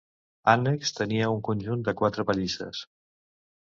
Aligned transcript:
Annex, 0.53 0.93
tenia 1.01 1.29
un 1.35 1.43
conjunt 1.49 1.85
de 1.91 1.95
quatre 2.01 2.29
pallisses. 2.31 2.85